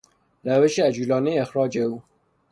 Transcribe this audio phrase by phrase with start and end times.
[0.43, 2.01] روش عجولانهی اخراج او